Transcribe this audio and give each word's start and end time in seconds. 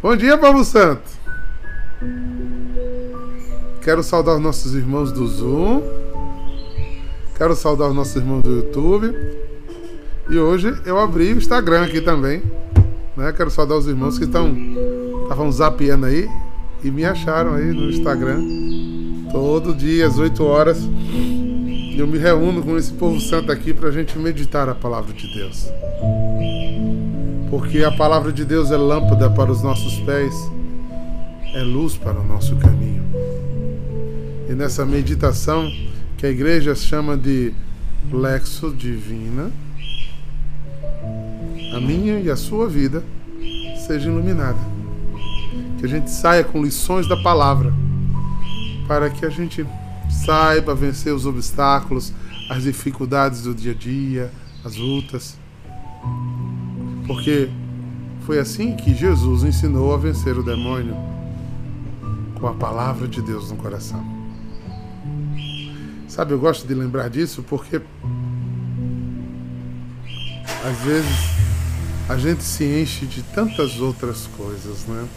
Bom 0.00 0.14
dia, 0.14 0.38
povo 0.38 0.64
santo. 0.64 1.02
Quero 3.82 4.00
saudar 4.04 4.36
os 4.36 4.40
nossos 4.40 4.72
irmãos 4.72 5.10
do 5.10 5.26
Zoom. 5.26 5.82
Quero 7.36 7.56
saudar 7.56 7.88
os 7.88 7.96
nossos 7.96 8.14
irmãos 8.14 8.42
do 8.42 8.58
YouTube. 8.58 9.12
E 10.30 10.38
hoje 10.38 10.72
eu 10.86 11.00
abri 11.00 11.32
o 11.32 11.38
Instagram 11.38 11.82
aqui 11.82 12.00
também. 12.00 12.40
Né? 13.16 13.32
Quero 13.32 13.50
saudar 13.50 13.76
os 13.76 13.88
irmãos 13.88 14.16
que 14.18 14.24
estão 14.24 14.56
estavam 15.24 15.50
zapeando 15.50 16.06
aí 16.06 16.28
e 16.84 16.92
me 16.92 17.04
acharam 17.04 17.54
aí 17.54 17.72
no 17.72 17.90
Instagram. 17.90 18.40
Todo 19.32 19.74
dia, 19.74 20.06
às 20.06 20.16
8 20.16 20.44
horas, 20.44 20.78
eu 21.98 22.06
me 22.06 22.18
reúno 22.18 22.62
com 22.62 22.78
esse 22.78 22.92
povo 22.92 23.18
santo 23.18 23.50
aqui 23.50 23.74
para 23.74 23.88
a 23.88 23.92
gente 23.92 24.16
meditar 24.16 24.68
a 24.68 24.76
palavra 24.76 25.12
de 25.12 25.26
Deus 25.34 25.68
porque 27.50 27.82
a 27.82 27.90
palavra 27.90 28.32
de 28.32 28.44
Deus 28.44 28.70
é 28.70 28.76
lâmpada 28.76 29.30
para 29.30 29.50
os 29.50 29.62
nossos 29.62 29.98
pés, 30.00 30.34
é 31.54 31.62
luz 31.62 31.96
para 31.96 32.20
o 32.20 32.24
nosso 32.24 32.56
caminho. 32.56 33.02
E 34.48 34.52
nessa 34.52 34.84
meditação, 34.84 35.70
que 36.16 36.26
a 36.26 36.30
igreja 36.30 36.74
chama 36.74 37.16
de 37.16 37.54
Lexo 38.12 38.70
Divina, 38.70 39.50
a 41.74 41.80
minha 41.80 42.18
e 42.20 42.30
a 42.30 42.36
sua 42.36 42.68
vida 42.68 43.02
seja 43.86 44.08
iluminada. 44.10 44.58
Que 45.78 45.86
a 45.86 45.88
gente 45.88 46.10
saia 46.10 46.44
com 46.44 46.62
lições 46.62 47.08
da 47.08 47.16
palavra, 47.16 47.72
para 48.86 49.08
que 49.08 49.24
a 49.24 49.30
gente 49.30 49.66
saiba 50.10 50.74
vencer 50.74 51.14
os 51.14 51.24
obstáculos, 51.24 52.12
as 52.50 52.62
dificuldades 52.62 53.42
do 53.42 53.54
dia 53.54 53.72
a 53.72 53.74
dia, 53.74 54.30
as 54.64 54.76
lutas 54.76 55.38
porque 57.08 57.48
foi 58.26 58.38
assim 58.38 58.76
que 58.76 58.94
Jesus 58.94 59.42
ensinou 59.42 59.94
a 59.94 59.96
vencer 59.96 60.36
o 60.36 60.42
demônio 60.42 60.94
com 62.38 62.46
a 62.46 62.52
palavra 62.52 63.08
de 63.08 63.22
Deus 63.22 63.50
no 63.50 63.56
coração. 63.56 64.04
Sabe, 66.06 66.32
eu 66.32 66.38
gosto 66.38 66.68
de 66.68 66.74
lembrar 66.74 67.08
disso 67.08 67.42
porque 67.42 67.80
às 70.64 70.78
vezes 70.80 71.16
a 72.10 72.18
gente 72.18 72.42
se 72.42 72.64
enche 72.64 73.06
de 73.06 73.22
tantas 73.22 73.80
outras 73.80 74.26
coisas, 74.36 74.84
né? 74.86 75.08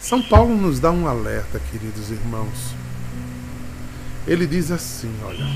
São 0.00 0.22
Paulo 0.22 0.56
nos 0.56 0.78
dá 0.78 0.90
um 0.92 1.08
alerta, 1.08 1.60
queridos 1.70 2.10
irmãos. 2.10 2.74
Ele 4.26 4.46
diz 4.46 4.70
assim: 4.70 5.12
olha, 5.24 5.46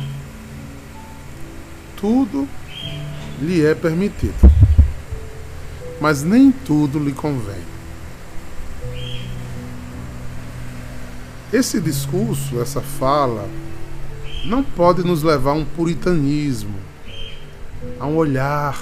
tudo 1.96 2.48
lhe 3.40 3.64
é 3.64 3.74
permitido, 3.74 4.50
mas 6.00 6.22
nem 6.22 6.50
tudo 6.50 6.98
lhe 6.98 7.12
convém. 7.12 7.76
Esse 11.52 11.80
discurso, 11.80 12.60
essa 12.60 12.80
fala, 12.80 13.48
não 14.44 14.62
pode 14.62 15.02
nos 15.02 15.22
levar 15.22 15.52
a 15.52 15.54
um 15.54 15.64
puritanismo, 15.64 16.74
a 18.00 18.06
um 18.06 18.16
olhar 18.16 18.78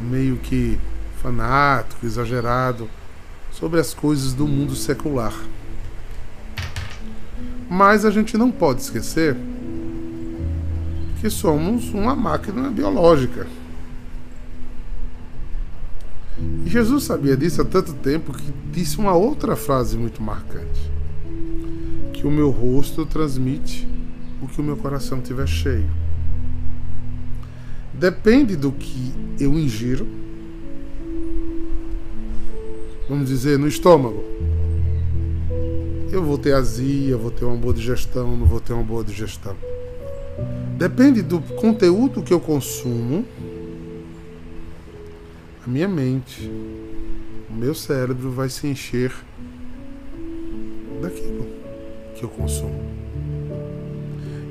meio 0.00 0.36
que 0.36 0.78
fanático, 1.22 2.04
exagerado 2.04 2.88
sobre 3.50 3.78
as 3.78 3.94
coisas 3.94 4.32
do 4.32 4.46
mundo 4.46 4.74
secular. 4.74 5.34
Mas 7.70 8.04
a 8.04 8.10
gente 8.10 8.36
não 8.36 8.50
pode 8.50 8.82
esquecer 8.82 9.36
que 11.20 11.30
somos 11.30 11.94
uma 11.94 12.16
máquina 12.16 12.68
biológica. 12.68 13.46
E 16.61 16.61
Jesus 16.72 17.04
sabia 17.04 17.36
disso 17.36 17.60
há 17.60 17.66
tanto 17.66 17.92
tempo 17.92 18.32
que 18.32 18.50
disse 18.72 18.96
uma 18.96 19.12
outra 19.12 19.54
frase 19.54 19.98
muito 19.98 20.22
marcante: 20.22 20.90
que 22.14 22.26
o 22.26 22.30
meu 22.30 22.48
rosto 22.48 23.04
transmite 23.04 23.86
o 24.40 24.48
que 24.48 24.58
o 24.58 24.64
meu 24.64 24.78
coração 24.78 25.20
tiver 25.20 25.46
cheio. 25.46 25.90
Depende 27.92 28.56
do 28.56 28.72
que 28.72 29.12
eu 29.38 29.52
ingiro. 29.52 30.08
Vamos 33.06 33.28
dizer, 33.28 33.58
no 33.58 33.68
estômago. 33.68 34.24
Eu 36.10 36.24
vou 36.24 36.38
ter 36.38 36.54
azia, 36.54 37.18
vou 37.18 37.30
ter 37.30 37.44
uma 37.44 37.56
boa 37.56 37.74
digestão, 37.74 38.34
não 38.34 38.46
vou 38.46 38.60
ter 38.60 38.72
uma 38.72 38.82
boa 38.82 39.04
digestão. 39.04 39.54
Depende 40.78 41.20
do 41.20 41.38
conteúdo 41.38 42.22
que 42.22 42.32
eu 42.32 42.40
consumo, 42.40 43.26
a 45.64 45.70
minha 45.70 45.86
mente, 45.86 46.50
o 47.48 47.52
meu 47.52 47.74
cérebro 47.74 48.30
vai 48.32 48.48
se 48.48 48.66
encher 48.66 49.12
daquilo 51.00 51.46
que 52.16 52.24
eu 52.24 52.28
consumo. 52.28 52.82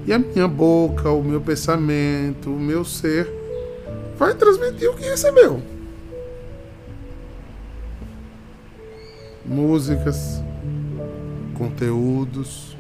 E 0.06 0.14
a 0.14 0.20
minha 0.20 0.48
boca, 0.48 1.10
o 1.10 1.24
meu 1.24 1.42
pensamento, 1.42 2.50
o 2.50 2.60
meu 2.60 2.86
ser 2.86 3.28
vai 4.18 4.34
transmitir 4.34 4.90
o 4.90 4.96
que 4.96 5.04
recebeu. 5.04 5.62
Músicas, 9.46 10.42
conteúdos, 11.58 12.78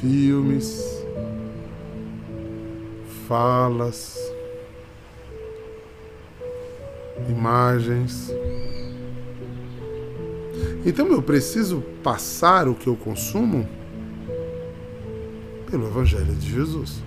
filmes, 0.00 1.04
falas, 3.28 4.19
imagens. 7.30 8.30
Então 10.84 11.06
eu 11.08 11.22
preciso 11.22 11.82
passar 12.02 12.68
o 12.68 12.74
que 12.74 12.86
eu 12.86 12.96
consumo 12.96 13.68
pelo 15.70 15.86
Evangelho 15.86 16.34
de 16.34 16.50
Jesus. 16.50 17.02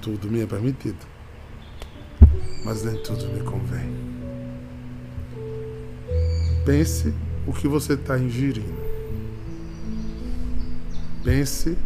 Tudo 0.00 0.30
me 0.30 0.40
é 0.40 0.46
permitido, 0.46 1.04
mas 2.64 2.84
nem 2.84 3.00
tudo 3.02 3.26
me 3.28 3.40
convém. 3.40 4.12
Pense 6.64 7.12
o 7.46 7.52
que 7.52 7.66
você 7.66 7.94
está 7.94 8.18
ingerindo. 8.18 8.82
Pense 11.24 11.76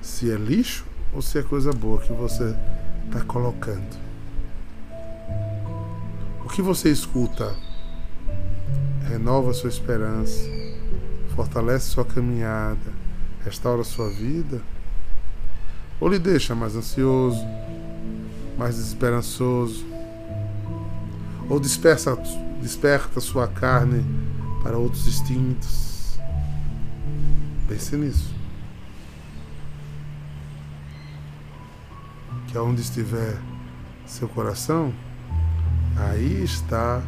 se 0.00 0.30
é 0.30 0.34
lixo 0.34 0.84
ou 1.12 1.22
se 1.22 1.38
é 1.38 1.42
coisa 1.42 1.72
boa 1.72 2.00
que 2.00 2.12
você 2.12 2.54
está 3.06 3.20
colocando. 3.24 4.11
Que 6.52 6.60
você 6.60 6.90
escuta 6.90 7.54
renova 9.08 9.52
sua 9.52 9.68
esperança, 9.68 10.48
fortalece 11.34 11.90
sua 11.90 12.04
caminhada, 12.04 12.92
restaura 13.44 13.82
sua 13.84 14.08
vida, 14.08 14.60
ou 16.00 16.08
lhe 16.08 16.18
deixa 16.18 16.54
mais 16.54 16.76
ansioso, 16.76 17.44
mais 18.56 18.76
desesperançoso, 18.76 19.84
ou 21.48 21.58
dispersa, 21.58 22.16
desperta 22.60 23.20
sua 23.20 23.48
carne 23.48 24.04
para 24.62 24.78
outros 24.78 25.06
instintos. 25.06 26.18
Pense 27.68 27.96
nisso. 27.96 28.42
que 32.52 32.58
aonde 32.58 32.82
estiver 32.82 33.38
seu 34.04 34.28
coração, 34.28 34.92
aí 36.10 36.42
está 36.42 37.02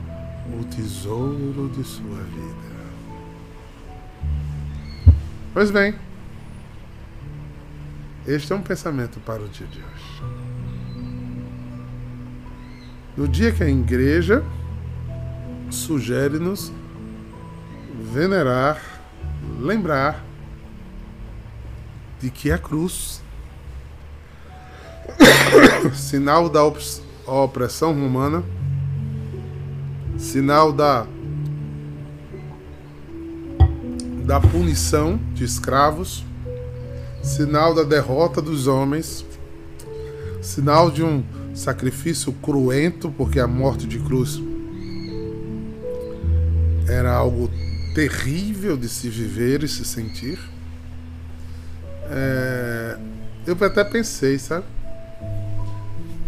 o 0.59 0.65
tesouro 0.65 1.69
de 1.71 1.83
sua 1.85 2.23
vida. 2.23 2.75
Pois 5.53 5.71
bem, 5.71 5.95
este 8.27 8.53
é 8.53 8.57
um 8.57 8.63
pensamento 8.63 9.21
para 9.21 9.43
o 9.43 9.49
dia 9.49 9.67
de 9.67 9.79
hoje. 9.79 10.23
No 13.17 13.29
dia 13.29 13.53
que 13.53 13.63
a 13.63 13.69
igreja 13.69 14.43
sugere-nos 15.71 16.73
venerar, 18.13 18.81
lembrar 19.61 20.25
de 22.21 22.31
que 22.31 22.51
a 22.51 22.59
cruz 22.59 23.23
sinal 25.95 26.49
da 26.49 26.63
opressão 27.27 27.93
romana, 27.93 28.43
sinal 30.25 30.73
da 30.73 31.07
da 34.25 34.41
punição 34.41 35.21
de 35.35 35.45
escravos, 35.45 36.25
sinal 37.23 37.75
da 37.75 37.83
derrota 37.83 38.41
dos 38.41 38.67
homens, 38.67 39.25
sinal 40.41 40.91
de 40.91 41.05
um 41.05 41.23
sacrifício 41.55 42.33
cruento, 42.33 43.11
porque 43.11 43.39
a 43.39 43.47
morte 43.47 43.87
de 43.87 43.99
cruz 43.99 44.41
era 46.89 47.13
algo 47.13 47.51
terrível 47.95 48.79
de 48.79 48.89
se 48.89 49.11
viver 49.11 49.63
e 49.63 49.69
se 49.69 49.85
sentir. 49.85 50.39
É, 52.07 52.99
eu 53.47 53.57
até 53.61 53.85
pensei, 53.85 54.39
sabe? 54.39 54.65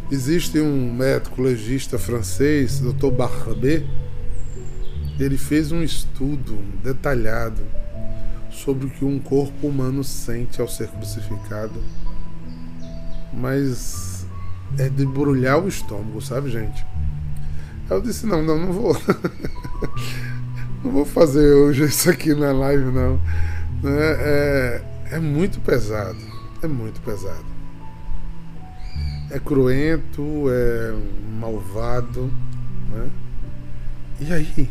Existe 0.08 0.60
um 0.60 0.92
médico 0.94 1.42
legista 1.42 1.98
francês, 1.98 2.78
Dr. 2.78 3.10
Barbet, 3.10 3.84
ele 5.18 5.36
fez 5.36 5.72
um 5.72 5.82
estudo 5.82 6.56
detalhado 6.84 7.60
sobre 8.50 8.86
o 8.86 8.90
que 8.90 9.04
um 9.04 9.18
corpo 9.18 9.66
humano 9.66 10.04
sente 10.04 10.60
ao 10.60 10.68
ser 10.68 10.86
crucificado. 10.88 11.82
Mas 13.34 14.24
é 14.78 14.88
de 14.88 15.04
brulhar 15.04 15.58
o 15.58 15.66
estômago, 15.66 16.22
sabe, 16.22 16.50
gente? 16.50 16.86
Eu 17.90 18.00
disse: 18.00 18.26
não, 18.26 18.42
não, 18.42 18.58
não 18.60 18.72
vou. 18.72 18.96
não 20.84 20.92
vou 20.92 21.04
fazer 21.04 21.52
hoje 21.52 21.84
isso 21.84 22.08
aqui 22.08 22.32
na 22.32 22.52
live, 22.52 22.92
não. 22.92 23.20
É, 23.84 24.82
é, 25.10 25.16
é 25.16 25.18
muito 25.18 25.60
pesado. 25.60 26.18
É 26.62 26.68
muito 26.68 27.00
pesado 27.00 27.55
é 29.36 29.38
cruento, 29.38 30.46
é 30.48 30.94
malvado. 31.38 32.32
Né? 32.88 33.10
E 34.20 34.32
aí? 34.32 34.70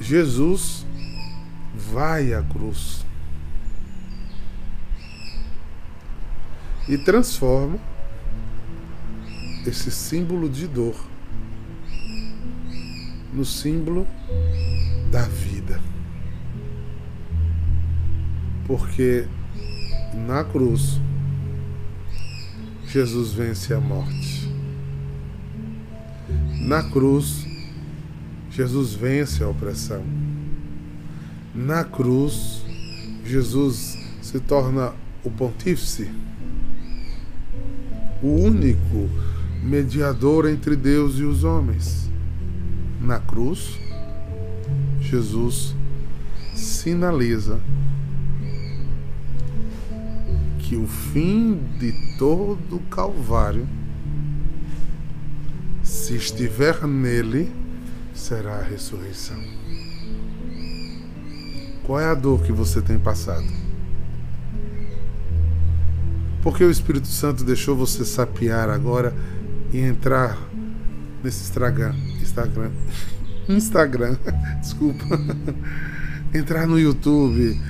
Jesus 0.00 0.86
vai 1.92 2.32
à 2.32 2.42
cruz 2.42 3.04
e 6.88 6.96
transforma 6.96 7.78
esse 9.66 9.90
símbolo 9.90 10.48
de 10.48 10.66
dor 10.66 10.96
no 13.32 13.44
símbolo 13.44 14.06
da 15.10 15.22
vida. 15.22 15.80
Porque 18.66 19.28
na 20.14 20.44
cruz, 20.44 21.00
Jesus 22.86 23.32
vence 23.32 23.72
a 23.72 23.80
morte. 23.80 24.48
Na 26.60 26.82
cruz, 26.82 27.46
Jesus 28.50 28.94
vence 28.94 29.42
a 29.42 29.48
opressão. 29.48 30.02
Na 31.54 31.84
cruz, 31.84 32.62
Jesus 33.24 33.98
se 34.20 34.38
torna 34.40 34.92
o 35.24 35.30
pontífice, 35.30 36.10
o 38.22 38.28
único 38.28 39.08
mediador 39.62 40.48
entre 40.48 40.76
Deus 40.76 41.18
e 41.18 41.24
os 41.24 41.44
homens. 41.44 42.10
Na 43.00 43.18
cruz, 43.18 43.78
Jesus 45.00 45.74
sinaliza 46.54 47.60
que 50.72 50.76
o 50.76 50.86
fim 50.86 51.60
de 51.78 51.92
todo 52.16 52.76
o 52.76 52.80
Calvário, 52.88 53.68
se 55.82 56.16
estiver 56.16 56.86
nele, 56.86 57.52
será 58.14 58.54
a 58.54 58.62
ressurreição. 58.62 59.36
Qual 61.84 62.00
é 62.00 62.06
a 62.06 62.14
dor 62.14 62.42
que 62.42 62.52
você 62.52 62.80
tem 62.80 62.98
passado? 62.98 63.44
Porque 66.42 66.64
o 66.64 66.70
Espírito 66.70 67.08
Santo 67.08 67.44
deixou 67.44 67.76
você 67.76 68.02
sapiar 68.02 68.70
agora 68.70 69.14
e 69.74 69.78
entrar 69.78 70.38
nesse 71.22 71.44
Instagram, 71.52 71.94
Instagram, 72.22 72.70
Instagram, 73.46 74.16
desculpa, 74.58 75.04
entrar 76.32 76.66
no 76.66 76.80
YouTube, 76.80 77.60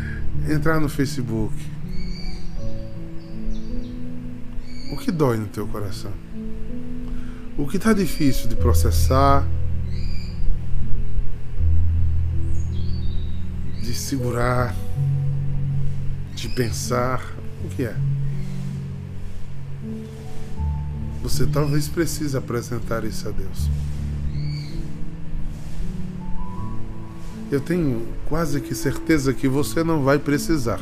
entrar 0.49 0.78
no 0.78 0.88
Facebook 0.88 1.72
O 4.93 4.97
que 4.99 5.11
dói 5.11 5.39
no 5.39 5.47
teu 5.47 5.67
coração? 5.67 6.12
O 7.56 7.67
que 7.67 7.79
está 7.79 7.94
difícil 7.94 8.47
de 8.47 8.55
processar, 8.55 9.43
de 13.81 13.94
segurar, 13.94 14.77
de 16.35 16.47
pensar? 16.50 17.25
O 17.65 17.71
que 17.71 17.85
é? 17.85 17.97
Você 21.23 21.47
talvez 21.47 21.88
precise 21.88 22.37
apresentar 22.37 23.03
isso 23.03 23.27
a 23.27 23.31
Deus. 23.31 23.71
Eu 27.50 27.62
tenho 27.62 28.06
quase 28.27 28.61
que 28.61 28.75
certeza 28.75 29.33
que 29.33 29.49
você 29.49 29.83
não 29.83 30.03
vai 30.03 30.19
precisar 30.19 30.81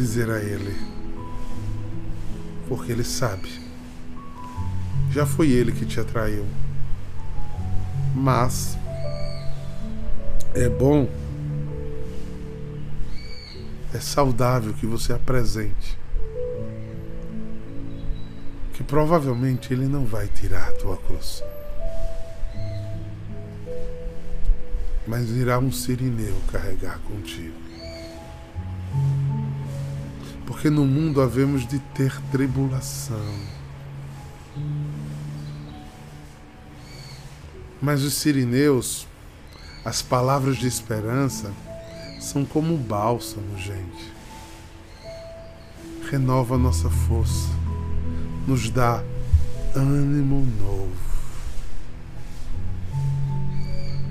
dizer 0.00 0.30
a 0.30 0.38
Ele, 0.38 0.74
porque 2.66 2.90
Ele 2.90 3.04
sabe. 3.04 3.50
Já 5.10 5.26
foi 5.26 5.50
Ele 5.50 5.72
que 5.72 5.84
te 5.84 6.00
atraiu. 6.00 6.46
Mas 8.14 8.78
é 10.54 10.68
bom, 10.68 11.06
é 13.92 14.00
saudável 14.00 14.72
que 14.72 14.86
você 14.86 15.12
apresente 15.12 15.98
que 18.72 18.82
provavelmente 18.82 19.74
Ele 19.74 19.86
não 19.86 20.06
vai 20.06 20.26
tirar 20.28 20.68
a 20.68 20.72
tua 20.72 20.96
cruz. 20.96 21.44
Mas 25.06 25.28
irá 25.30 25.58
um 25.58 25.70
sirineu 25.70 26.34
carregar 26.50 26.98
contigo. 27.00 27.69
Porque 30.60 30.68
no 30.68 30.84
mundo 30.84 31.22
havemos 31.22 31.66
de 31.66 31.78
ter 31.78 32.20
tribulação. 32.30 33.16
Mas 37.80 38.02
os 38.02 38.12
sirineus, 38.12 39.06
as 39.82 40.02
palavras 40.02 40.58
de 40.58 40.66
esperança, 40.66 41.50
são 42.20 42.44
como 42.44 42.76
bálsamo, 42.76 43.56
gente. 43.56 44.12
Renova 46.10 46.58
nossa 46.58 46.90
força, 46.90 47.48
nos 48.46 48.68
dá 48.68 49.02
ânimo 49.74 50.46
novo. 50.60 50.92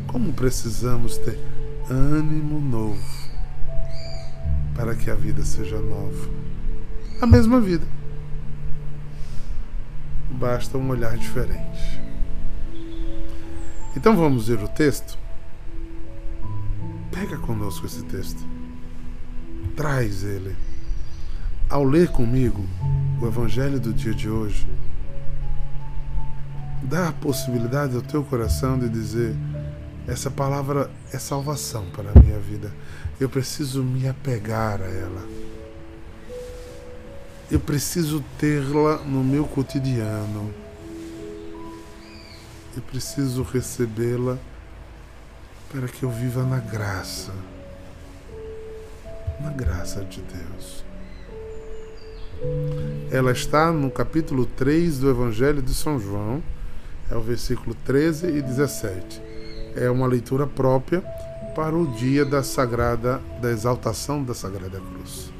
Como 0.08 0.34
precisamos 0.34 1.16
ter 1.20 1.40
ânimo 1.92 2.60
novo 2.60 3.19
para 4.80 4.96
que 4.96 5.12
a 5.12 5.14
vida 5.14 5.44
seja 5.44 5.78
nova. 5.78 6.30
A 7.20 7.28
mesma 7.28 7.60
vida. 7.60 7.86
Basta 10.32 10.78
um 10.78 10.88
olhar 10.88 11.18
diferente. 11.18 12.02
Então 13.94 14.16
vamos 14.16 14.48
ver 14.48 14.64
o 14.64 14.70
texto? 14.70 15.20
Pega 17.12 17.38
conosco 17.40 17.86
esse 17.88 18.04
texto. 18.04 18.42
Traz 19.76 20.24
ele. 20.24 20.56
Ao 21.70 21.84
ler 21.84 22.08
comigo 22.08 22.66
o 23.22 23.28
Evangelho 23.28 23.82
do 23.82 23.94
dia 23.94 24.14
de 24.14 24.30
hoje, 24.30 24.66
dá 26.84 27.10
a 27.10 27.14
possibilidade 27.14 27.98
ao 27.98 28.02
teu 28.02 28.24
coração 28.24 28.80
de 28.80 28.88
dizer: 28.88 29.36
essa 30.10 30.32
palavra 30.32 30.90
é 31.14 31.20
salvação 31.20 31.86
para 31.92 32.10
a 32.10 32.20
minha 32.20 32.40
vida. 32.40 32.74
Eu 33.20 33.30
preciso 33.30 33.84
me 33.84 34.08
apegar 34.08 34.82
a 34.82 34.86
ela. 34.86 35.28
Eu 37.52 37.60
preciso 37.60 38.24
tê-la 38.40 38.98
no 38.98 39.24
meu 39.24 39.46
cotidiano. 39.46 40.52
Eu 42.76 42.82
preciso 42.82 43.44
recebê-la 43.44 44.40
para 45.72 45.88
que 45.88 46.02
eu 46.02 46.10
viva 46.10 46.44
na 46.44 46.58
graça. 46.58 47.32
Na 49.40 49.52
graça 49.52 50.04
de 50.04 50.22
Deus. 50.22 50.84
Ela 53.12 53.32
está 53.32 53.72
no 53.72 53.92
capítulo 53.92 54.48
3 54.48 55.00
do 55.00 55.10
Evangelho 55.10 55.62
de 55.62 55.74
São 55.74 56.00
João, 56.00 56.42
é 57.12 57.16
o 57.16 57.22
versículo 57.22 57.76
13 57.86 58.28
e 58.28 58.42
17 58.42 59.29
é 59.76 59.90
uma 59.90 60.08
leitura 60.08 60.46
própria 60.46 61.02
para 61.56 61.76
o 61.76 61.88
dia 61.88 62.24
da 62.24 62.44
sagrada 62.44 63.22
da 63.42 63.52
exaltação 63.52 64.24
da 64.24 64.34
Sagrada 64.34 64.80
Cruz. 64.80 65.32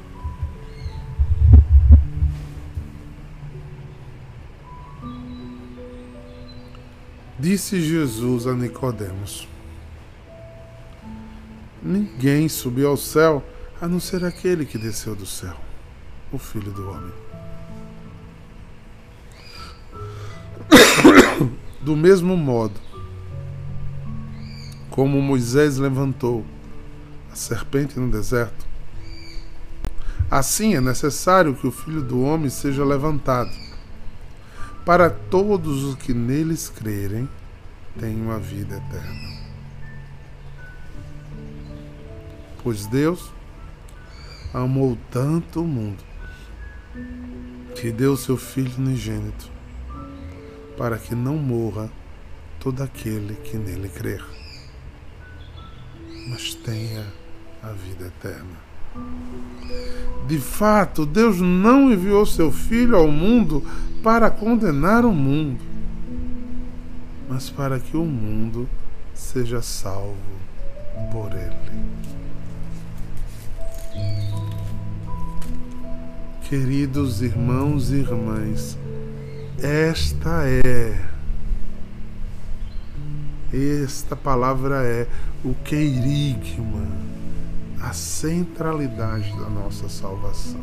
Disse 7.38 7.80
Jesus 7.80 8.46
a 8.46 8.52
Nicodemos: 8.52 9.48
Ninguém 11.82 12.50
subiu 12.50 12.90
ao 12.90 12.98
céu 12.98 13.42
a 13.80 13.88
não 13.88 13.98
ser 13.98 14.24
aquele 14.26 14.66
que 14.66 14.76
desceu 14.76 15.14
do 15.14 15.24
céu, 15.24 15.56
o 16.30 16.36
Filho 16.36 16.70
do 16.70 16.90
homem. 16.90 17.12
Do 21.80 21.96
mesmo 21.96 22.36
modo, 22.36 22.78
como 25.00 25.22
Moisés 25.22 25.78
levantou 25.78 26.44
a 27.32 27.34
serpente 27.34 27.98
no 27.98 28.10
deserto, 28.10 28.66
Assim 30.30 30.74
é 30.74 30.80
necessário 30.80 31.54
que 31.54 31.66
o 31.66 31.72
Filho 31.72 32.02
do 32.02 32.20
Homem 32.20 32.50
seja 32.50 32.84
levantado, 32.84 33.50
para 34.84 35.08
todos 35.08 35.84
os 35.84 35.94
que 35.94 36.12
neles 36.12 36.68
crerem 36.68 37.26
tenham 37.98 38.30
a 38.30 38.36
vida 38.36 38.76
eterna. 38.76 39.40
Pois 42.62 42.86
Deus 42.86 43.32
amou 44.52 44.98
tanto 45.10 45.62
o 45.62 45.66
mundo 45.66 46.04
que 47.74 47.90
deu 47.90 48.18
seu 48.18 48.36
Filho 48.36 48.76
unigênito, 48.76 49.50
para 50.76 50.98
que 50.98 51.14
não 51.14 51.38
morra 51.38 51.90
todo 52.60 52.82
aquele 52.82 53.36
que 53.36 53.56
nele 53.56 53.88
crer, 53.88 54.22
mas 56.28 56.54
tenha 56.54 57.06
a 57.62 57.68
vida 57.68 58.06
eterna. 58.06 58.70
De 60.26 60.38
fato, 60.38 61.06
Deus 61.06 61.40
não 61.40 61.92
enviou 61.92 62.24
seu 62.26 62.50
Filho 62.50 62.96
ao 62.96 63.08
mundo 63.08 63.64
para 64.02 64.30
condenar 64.30 65.04
o 65.04 65.12
mundo, 65.12 65.60
mas 67.28 67.50
para 67.50 67.78
que 67.78 67.96
o 67.96 68.04
mundo 68.04 68.68
seja 69.14 69.62
salvo 69.62 70.16
por 71.12 71.32
ele. 71.32 72.00
Queridos 76.48 77.22
irmãos 77.22 77.90
e 77.90 77.96
irmãs, 77.96 78.76
esta 79.62 80.42
é, 80.46 81.09
esta 83.52 84.14
palavra 84.14 84.84
é 84.84 85.06
o 85.44 85.54
querigma 85.64 86.86
a 87.80 87.92
centralidade 87.92 89.30
da 89.38 89.48
nossa 89.48 89.88
salvação. 89.88 90.60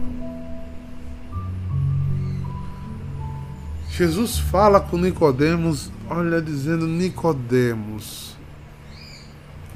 Jesus 3.89 4.38
fala 4.38 4.79
com 4.79 4.98
Nicodemos, 4.98 5.91
olha 6.08 6.39
dizendo 6.39 6.86
Nicodemos, 6.86 8.38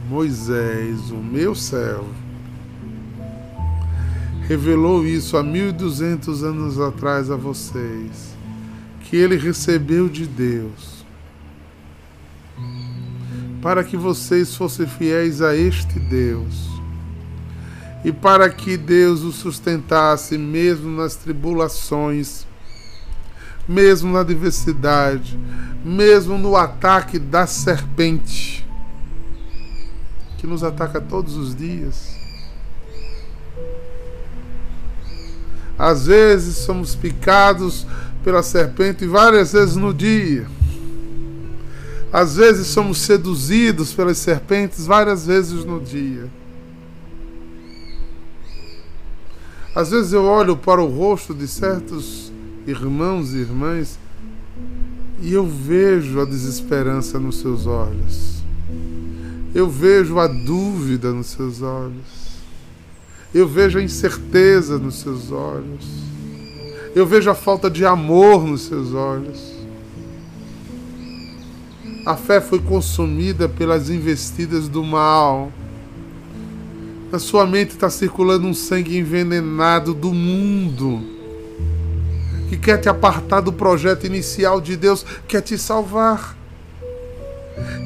Moisés, 0.08 1.10
o 1.10 1.18
meu 1.18 1.56
servo, 1.56 2.14
revelou 4.48 5.06
isso 5.06 5.38
há 5.38 5.44
1200 5.44 6.44
anos 6.44 6.80
atrás 6.80 7.32
a 7.32 7.36
vocês, 7.36 8.36
que 9.02 9.16
ele 9.16 9.38
recebeu 9.38 10.08
de 10.08 10.28
Deus, 10.28 11.01
para 13.62 13.84
que 13.84 13.96
vocês 13.96 14.56
fossem 14.56 14.88
fiéis 14.88 15.42
a 15.42 15.56
este 15.56 16.00
Deus 16.00 16.72
e 18.04 18.12
para 18.12 18.50
que 18.50 18.78
Deus 18.78 19.22
o 19.22 19.32
sustentasse 19.32 20.38
mesmo 20.38 20.90
nas 20.90 21.16
tribulações, 21.16 22.48
mesmo 23.68 24.12
na 24.12 24.22
adversidade, 24.22 25.38
mesmo 25.86 26.38
no 26.38 26.56
ataque 26.56 27.20
da 27.20 27.46
serpente, 27.46 28.68
que 30.40 30.48
nos 30.48 30.64
ataca 30.64 31.00
todos 31.00 31.38
os 31.38 31.56
dias. 31.56 32.20
Às 35.78 36.08
vezes 36.08 36.58
somos 36.58 36.96
picados 36.96 37.86
pela 38.24 38.42
serpente 38.42 39.06
várias 39.06 39.54
vezes 39.54 39.76
no 39.76 39.94
dia. 39.94 40.48
Às 42.12 42.36
vezes 42.36 42.68
somos 42.68 42.98
seduzidos 42.98 43.94
pelas 43.94 44.18
serpentes 44.18 44.86
várias 44.86 45.26
vezes 45.26 45.64
no 45.64 45.80
dia. 45.80 46.30
Às 49.74 49.92
vezes 49.92 50.12
eu 50.12 50.26
olho 50.26 50.58
para 50.58 50.82
o 50.82 50.88
rosto 50.88 51.34
de 51.34 51.48
certos 51.48 52.32
irmãos 52.68 53.34
e 53.34 53.38
irmãs 53.38 53.98
e 55.22 55.34
eu 55.34 55.46
vejo 55.46 56.20
a 56.20 56.26
desesperança 56.26 57.18
nos 57.18 57.38
seus 57.40 57.66
olhos. 57.66 58.42
Eu 59.54 59.70
vejo 59.70 60.20
a 60.20 60.28
dúvida 60.28 61.14
nos 61.14 61.28
seus 61.28 61.62
olhos. 61.62 62.32
Eu 63.34 63.48
vejo 63.48 63.80
a 63.80 63.84
incerteza 63.84 64.78
nos 64.78 64.96
seus 64.96 65.32
olhos. 65.32 65.86
Eu 66.94 67.06
vejo 67.06 67.30
a 67.30 67.36
falta 67.36 67.70
de 67.70 67.86
amor 67.86 68.46
nos 68.46 68.64
seus 68.64 68.94
olhos. 68.94 69.61
A 72.06 72.16
fé 72.16 72.42
foi 72.42 72.60
consumida 72.60 73.48
pelas 73.48 73.90
investidas 73.90 74.68
do 74.68 74.84
mal. 74.84 75.52
Na 77.12 77.20
sua 77.20 77.46
mente 77.46 77.72
está 77.72 77.90
circulando 77.90 78.48
um 78.48 78.54
sangue 78.54 78.98
envenenado 78.98 79.94
do 79.94 80.14
mundo 80.14 81.22
que 82.52 82.58
quer 82.58 82.78
te 82.78 82.90
apartar 82.90 83.40
do 83.40 83.54
projeto 83.54 84.06
inicial 84.06 84.60
de 84.60 84.76
Deus, 84.76 85.06
quer 85.26 85.40
te 85.40 85.58
salvar, 85.58 86.36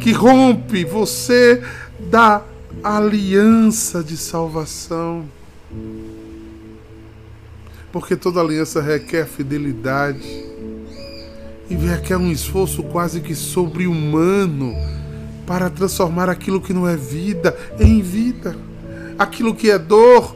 que 0.01 0.11
rompe 0.11 0.83
você 0.83 1.61
da 1.99 2.41
aliança 2.83 4.03
de 4.03 4.17
salvação. 4.17 5.29
Porque 7.91 8.15
toda 8.15 8.41
aliança 8.41 8.81
requer 8.81 9.27
fidelidade 9.27 10.54
e 11.69 11.75
requer 11.75 12.17
um 12.17 12.31
esforço 12.31 12.83
quase 12.83 13.21
que 13.21 13.35
sobre-humano 13.35 14.73
para 15.45 15.69
transformar 15.69 16.29
aquilo 16.29 16.61
que 16.61 16.73
não 16.73 16.87
é 16.87 16.95
vida 16.95 17.55
em 17.79 18.01
vida 18.01 18.55
aquilo 19.17 19.55
que 19.55 19.69
é 19.69 19.79
dor 19.79 20.35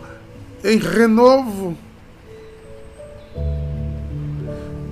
em 0.63 0.77
renovo. 0.77 1.77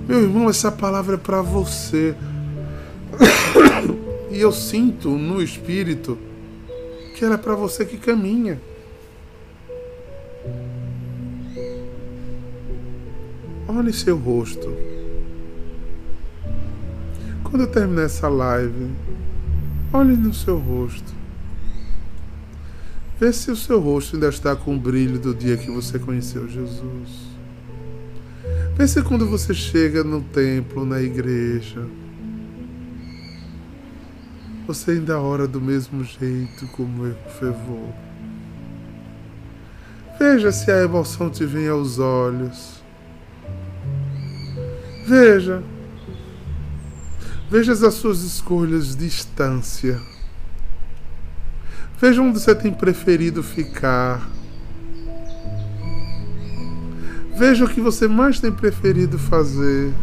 Meu 0.06 0.22
irmão, 0.22 0.48
essa 0.48 0.70
palavra 0.72 1.14
é 1.14 1.18
para 1.18 1.42
você. 1.42 2.14
E 4.30 4.40
eu 4.42 4.52
sinto 4.52 5.08
no 5.08 5.42
espírito 5.42 6.18
que 7.16 7.24
ela 7.24 7.36
é 7.36 7.38
para 7.38 7.54
você 7.54 7.82
que 7.86 7.96
caminha. 7.96 8.60
Olhe 13.66 13.90
seu 13.90 14.18
rosto. 14.18 14.70
Quando 17.50 17.62
eu 17.62 17.66
terminar 17.66 18.02
essa 18.02 18.28
live, 18.28 18.90
olhe 19.90 20.14
no 20.14 20.34
seu 20.34 20.58
rosto. 20.58 21.14
Vê 23.18 23.32
se 23.32 23.50
o 23.50 23.56
seu 23.56 23.80
rosto 23.80 24.16
ainda 24.16 24.28
está 24.28 24.54
com 24.54 24.76
o 24.76 24.78
brilho 24.78 25.18
do 25.18 25.34
dia 25.34 25.56
que 25.56 25.70
você 25.70 25.98
conheceu 25.98 26.46
Jesus. 26.46 27.26
Vê 28.76 28.86
se 28.86 29.02
quando 29.02 29.26
você 29.26 29.54
chega 29.54 30.04
no 30.04 30.20
templo, 30.20 30.84
na 30.84 31.00
igreja, 31.00 31.86
você 34.66 34.90
ainda 34.90 35.18
ora 35.18 35.48
do 35.48 35.60
mesmo 35.60 36.04
jeito 36.04 36.66
como 36.76 37.06
eu 37.06 37.16
fervor. 37.40 37.94
Veja 40.18 40.52
se 40.52 40.70
a 40.70 40.82
emoção 40.82 41.30
te 41.30 41.46
vem 41.46 41.66
aos 41.66 41.98
olhos. 41.98 42.82
Veja. 45.06 45.62
Veja 47.50 47.72
as 47.72 47.94
suas 47.94 48.22
escolhas 48.22 48.94
de 48.94 49.06
distância. 49.06 49.98
Veja 51.98 52.20
onde 52.20 52.38
você 52.38 52.54
tem 52.54 52.70
preferido 52.70 53.42
ficar. 53.42 54.28
Veja 57.38 57.64
o 57.64 57.68
que 57.68 57.80
você 57.80 58.06
mais 58.06 58.38
tem 58.38 58.52
preferido 58.52 59.18
fazer. 59.18 59.94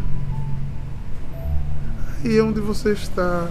É 2.24 2.42
onde 2.42 2.60
você 2.60 2.92
está. 2.92 3.48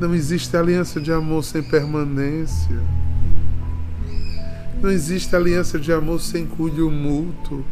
Não 0.00 0.14
existe 0.14 0.56
aliança 0.56 0.98
de 0.98 1.12
amor 1.12 1.44
sem 1.44 1.62
permanência. 1.62 2.80
Não 4.80 4.90
existe 4.90 5.36
aliança 5.36 5.78
de 5.78 5.92
amor 5.92 6.20
sem 6.20 6.46
cuidado 6.46 6.90
mútuo. 6.90 7.62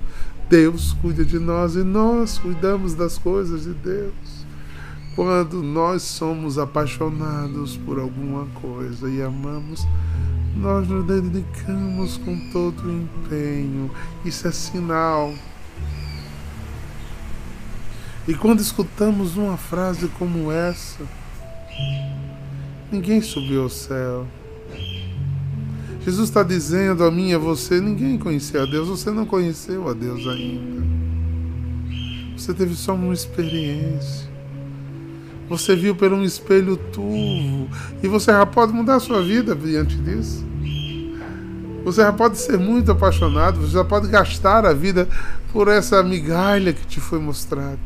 Deus 0.50 0.94
cuida 1.00 1.24
de 1.24 1.38
nós 1.38 1.76
e 1.76 1.84
nós 1.84 2.36
cuidamos 2.36 2.92
das 2.94 3.16
coisas 3.16 3.62
de 3.62 3.72
Deus. 3.72 4.44
Quando 5.14 5.62
nós 5.62 6.02
somos 6.02 6.58
apaixonados 6.58 7.76
por 7.76 8.00
alguma 8.00 8.46
coisa 8.60 9.08
e 9.08 9.22
amamos, 9.22 9.86
nós 10.56 10.88
nos 10.88 11.06
dedicamos 11.06 12.16
com 12.16 12.50
todo 12.50 12.82
o 12.82 12.90
empenho. 12.90 13.92
Isso 14.24 14.48
é 14.48 14.50
sinal. 14.50 15.32
E 18.26 18.34
quando 18.34 18.58
escutamos 18.58 19.36
uma 19.36 19.56
frase 19.56 20.08
como 20.18 20.50
essa, 20.50 21.06
ninguém 22.90 23.22
subiu 23.22 23.62
ao 23.62 23.68
céu. 23.68 24.26
Jesus 26.00 26.28
está 26.28 26.42
dizendo 26.42 27.04
a 27.04 27.10
mim 27.10 27.30
e 27.30 27.34
a 27.34 27.38
você: 27.38 27.80
ninguém 27.80 28.16
conhecia 28.18 28.62
a 28.62 28.66
Deus, 28.66 28.88
você 28.88 29.10
não 29.10 29.26
conheceu 29.26 29.88
a 29.88 29.92
Deus 29.92 30.26
ainda. 30.26 30.82
Você 32.36 32.54
teve 32.54 32.74
só 32.74 32.94
uma 32.94 33.12
experiência. 33.12 34.30
Você 35.48 35.76
viu 35.76 35.94
por 35.94 36.12
um 36.12 36.22
espelho 36.22 36.76
turvo. 36.76 37.68
E 38.02 38.08
você 38.08 38.30
já 38.30 38.46
pode 38.46 38.72
mudar 38.72 38.96
a 38.96 39.00
sua 39.00 39.22
vida 39.22 39.54
diante 39.54 39.96
disso. 39.96 40.44
Você 41.84 42.02
já 42.02 42.12
pode 42.12 42.38
ser 42.38 42.58
muito 42.58 42.92
apaixonado, 42.92 43.60
você 43.60 43.72
já 43.72 43.84
pode 43.84 44.08
gastar 44.08 44.64
a 44.64 44.72
vida 44.72 45.08
por 45.52 45.66
essa 45.68 46.02
migalha 46.02 46.72
que 46.72 46.86
te 46.86 47.00
foi 47.00 47.18
mostrada. 47.18 47.78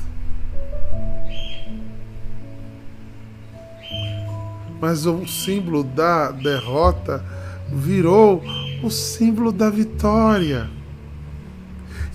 Mas 4.81 5.07
o 5.07 5.27
símbolo 5.27 5.83
da 5.83 6.31
derrota 6.31 7.25
virou 7.73 8.43
o 8.83 8.91
símbolo 8.91 9.53
da 9.53 9.71
vitória. 9.71 10.71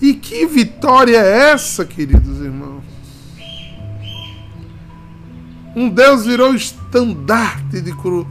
E 0.00 0.14
que 0.14 0.46
vitória 0.46 1.18
é 1.18 1.50
essa, 1.52 1.84
queridos 1.84 2.40
irmãos? 2.40 2.82
Um 5.76 5.88
Deus 5.88 6.24
virou 6.24 6.54
estandarte 6.54 7.80
de 7.80 7.92
cruz 7.92 8.26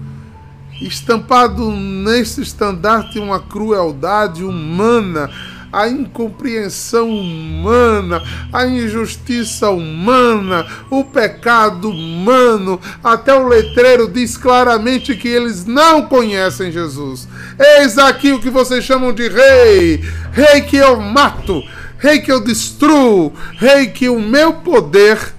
estampado 0.81 1.71
nesse 1.71 2.41
estandarte 2.41 3.19
uma 3.19 3.39
crueldade 3.39 4.43
humana, 4.43 5.29
a 5.71 5.87
incompreensão 5.87 7.09
humana, 7.09 8.21
a 8.51 8.65
injustiça 8.65 9.69
humana, 9.69 10.65
o 10.89 11.03
pecado 11.03 11.89
humano. 11.89 12.79
Até 13.03 13.33
o 13.33 13.47
letreiro 13.47 14.07
diz 14.07 14.37
claramente 14.37 15.15
que 15.15 15.27
eles 15.27 15.65
não 15.65 16.07
conhecem 16.07 16.71
Jesus. 16.71 17.27
Eis 17.57 17.97
aqui 17.97 18.31
o 18.31 18.39
que 18.39 18.49
vocês 18.49 18.83
chamam 18.83 19.13
de 19.13 19.27
rei, 19.27 20.03
rei 20.31 20.61
que 20.61 20.77
eu 20.77 20.99
mato, 20.99 21.61
rei 21.97 22.19
que 22.19 22.31
eu 22.31 22.43
destruo, 22.43 23.33
rei 23.57 23.87
que 23.87 24.09
o 24.09 24.19
meu 24.19 24.53
poder 24.53 25.33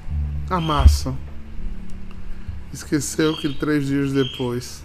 amassa. 0.48 1.14
Esqueceu 2.72 3.36
que 3.36 3.48
três 3.54 3.86
dias 3.86 4.12
depois 4.12 4.82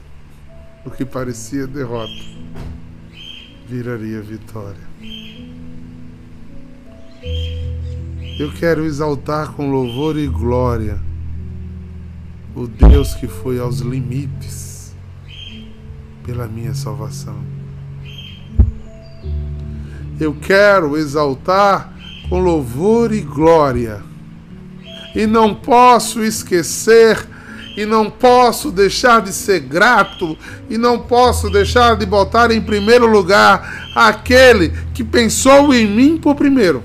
o 0.86 0.92
que 0.92 1.06
parecia 1.06 1.66
derrota 1.66 2.12
viraria 3.68 4.22
vitória. 4.22 4.95
Eu 8.40 8.52
quero 8.52 8.86
exaltar 8.86 9.54
com 9.54 9.72
louvor 9.72 10.18
e 10.18 10.28
glória 10.28 11.00
o 12.56 12.68
Deus 12.68 13.14
que 13.14 13.28
foi 13.28 13.60
aos 13.60 13.80
limites 13.80 14.96
pela 16.24 16.48
minha 16.48 16.74
salvação. 16.74 17.36
Eu 20.20 20.34
quero 20.34 20.98
exaltar 20.98 21.94
com 22.30 22.40
louvor 22.40 23.14
e 23.14 23.22
glória. 23.22 24.02
E 25.14 25.26
não 25.26 25.54
posso 25.54 26.24
esquecer 26.24 27.26
e 27.78 27.86
não 27.86 28.10
posso 28.10 28.72
deixar 28.72 29.22
de 29.22 29.34
ser 29.34 29.60
grato 29.60 30.38
e 30.70 30.78
não 30.78 31.00
posso 31.00 31.50
deixar 31.50 31.96
de 31.96 32.06
botar 32.06 32.52
em 32.52 32.62
primeiro 32.62 33.06
lugar 33.06 33.92
aquele 33.94 34.74
que 34.94 35.04
pensou 35.04 35.74
em 35.74 35.86
mim 35.86 36.18
por 36.18 36.36
primeiro, 36.36 36.82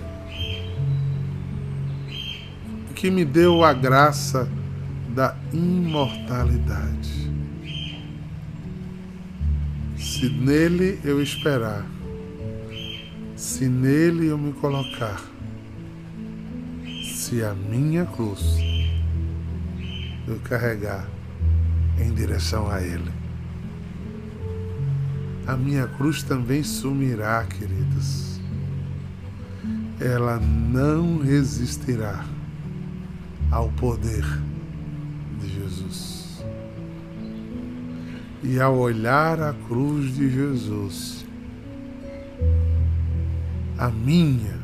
que 3.00 3.10
me 3.10 3.24
deu 3.24 3.64
a 3.64 3.72
graça 3.72 4.46
da 5.14 5.34
imortalidade. 5.54 7.32
Se 9.96 10.28
nele 10.28 11.00
eu 11.02 11.22
esperar, 11.22 11.86
se 13.34 13.66
nele 13.70 14.26
eu 14.26 14.36
me 14.36 14.52
colocar, 14.52 15.18
se 17.02 17.42
a 17.42 17.54
minha 17.54 18.04
cruz 18.04 18.58
eu 20.28 20.38
carregar 20.44 21.08
em 21.98 22.12
direção 22.12 22.70
a 22.70 22.82
Ele. 22.82 23.10
A 25.46 25.56
minha 25.56 25.86
cruz 25.86 26.22
também 26.22 26.62
sumirá, 26.62 27.42
queridos. 27.44 28.38
Ela 29.98 30.38
não 30.38 31.16
resistirá 31.16 32.26
ao 33.50 33.68
poder 33.72 34.24
de 35.40 35.48
Jesus. 35.48 36.44
E 38.42 38.58
ao 38.60 38.76
olhar 38.76 39.40
a 39.40 39.52
cruz 39.52 40.14
de 40.14 40.30
Jesus, 40.30 41.26
a 43.78 43.88
minha 43.88 44.58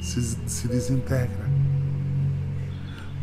se, 0.00 0.22
se 0.46 0.68
desintegra 0.68 1.48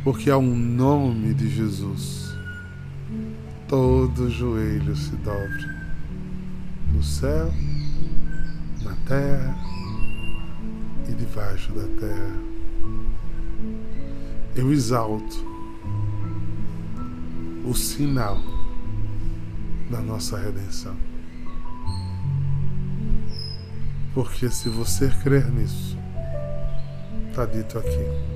porque 0.06 0.30
ao 0.30 0.42
nome 0.44 1.34
de 1.34 1.50
Jesus 1.50 2.32
todo 3.68 4.30
joelho 4.30 4.96
se 4.96 5.16
dobre 5.16 5.68
no 6.94 7.02
céu, 7.02 7.52
na 8.84 8.94
terra 9.08 9.58
e 11.10 11.12
debaixo 11.14 11.74
da 11.74 11.88
terra. 12.00 12.55
Eu 14.56 14.72
exalto 14.72 15.46
o 17.66 17.74
sinal 17.74 18.38
da 19.90 20.00
nossa 20.00 20.38
redenção. 20.38 20.96
Porque 24.14 24.50
se 24.50 24.70
você 24.70 25.10
crer 25.24 25.52
nisso, 25.52 25.98
está 27.30 27.46
dito 27.46 27.78
aqui 27.78 28.36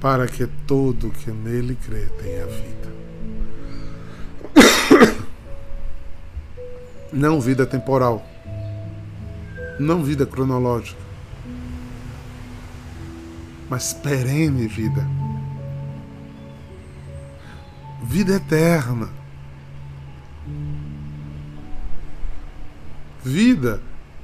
para 0.00 0.26
que 0.26 0.46
todo 0.66 1.10
que 1.10 1.30
nele 1.30 1.74
crê 1.74 2.06
tenha 2.22 2.46
vida. 2.46 2.92
Não 7.12 7.40
vida 7.40 7.66
temporal, 7.66 8.24
não 9.80 10.02
vida 10.02 10.26
cronológica, 10.26 11.00
mas 13.68 13.92
perene 13.92 14.66
vida. 14.66 15.06
Vida 18.02 18.34
eterna. 18.34 19.08
Vida 23.24 23.80